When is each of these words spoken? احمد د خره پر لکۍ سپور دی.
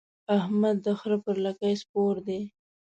احمد 0.37 0.77
د 0.85 0.87
خره 0.99 1.17
پر 1.23 1.35
لکۍ 1.45 1.73
سپور 1.81 2.15
دی. 2.27 2.41